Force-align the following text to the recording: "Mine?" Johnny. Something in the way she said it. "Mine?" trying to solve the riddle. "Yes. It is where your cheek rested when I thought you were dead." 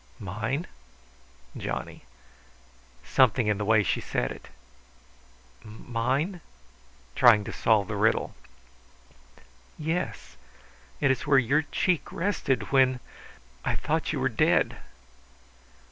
"Mine?" 0.17 0.65
Johnny. 1.55 2.05
Something 3.05 3.45
in 3.45 3.59
the 3.59 3.65
way 3.65 3.83
she 3.83 4.01
said 4.01 4.31
it. 4.31 4.47
"Mine?" 5.63 6.41
trying 7.13 7.43
to 7.43 7.53
solve 7.53 7.87
the 7.87 7.95
riddle. 7.95 8.33
"Yes. 9.77 10.37
It 11.01 11.11
is 11.11 11.27
where 11.27 11.37
your 11.37 11.61
cheek 11.61 12.11
rested 12.11 12.71
when 12.71 12.99
I 13.63 13.75
thought 13.75 14.11
you 14.11 14.19
were 14.19 14.27
dead." 14.27 14.77